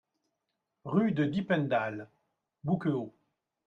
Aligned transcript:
Rue 0.83 1.11
de 1.11 1.25
Dippendal, 1.25 2.09
Bouquehault 2.63 3.13